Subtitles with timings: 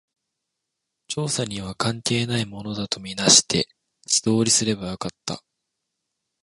[1.07, 3.67] 調査には関係ないものだと見なして、
[4.07, 5.43] 素通りすればよかった